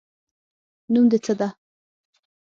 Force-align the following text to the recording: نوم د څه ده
نوم 0.91 1.05
د 1.11 1.13
څه 1.23 1.33
ده 1.39 1.47